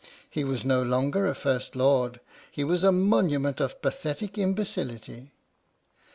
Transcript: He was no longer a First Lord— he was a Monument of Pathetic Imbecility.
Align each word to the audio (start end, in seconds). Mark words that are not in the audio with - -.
He 0.31 0.43
was 0.43 0.65
no 0.65 0.81
longer 0.81 1.27
a 1.27 1.35
First 1.35 1.75
Lord— 1.75 2.21
he 2.51 2.63
was 2.63 2.83
a 2.83 2.91
Monument 2.91 3.59
of 3.59 3.83
Pathetic 3.83 4.35
Imbecility. 4.35 5.29